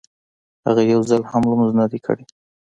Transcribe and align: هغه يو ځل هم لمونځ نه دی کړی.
هغه 0.65 0.81
يو 0.93 0.99
ځل 1.09 1.21
هم 1.31 1.43
لمونځ 1.49 1.71
نه 1.79 1.85
دی 1.91 1.99
کړی. 2.05 2.25